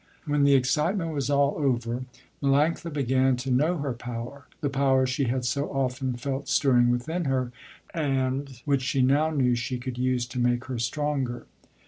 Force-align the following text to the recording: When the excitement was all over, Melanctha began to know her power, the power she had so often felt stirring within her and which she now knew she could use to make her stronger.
When 0.25 0.45
the 0.45 0.55
excitement 0.55 1.13
was 1.13 1.29
all 1.29 1.57
over, 1.59 2.05
Melanctha 2.41 2.91
began 2.91 3.35
to 3.35 3.51
know 3.51 3.77
her 3.77 3.93
power, 3.93 4.47
the 4.61 4.67
power 4.71 5.05
she 5.05 5.25
had 5.25 5.45
so 5.45 5.69
often 5.69 6.13
felt 6.15 6.47
stirring 6.49 6.89
within 6.89 7.25
her 7.25 7.51
and 7.93 8.63
which 8.65 8.81
she 8.81 9.03
now 9.03 9.29
knew 9.29 9.53
she 9.53 9.77
could 9.77 9.99
use 9.99 10.25
to 10.29 10.39
make 10.39 10.65
her 10.65 10.79
stronger. 10.79 11.45